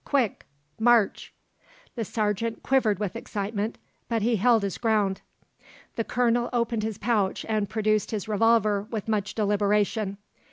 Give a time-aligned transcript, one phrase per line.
[0.03, 0.47] Quick
[0.79, 1.31] march!"
[1.93, 3.77] The sergeant quivered with excitement;
[4.09, 5.21] but he held his ground.
[5.95, 10.17] The Colonel opened his pouch and produced his revolver with much deliberation.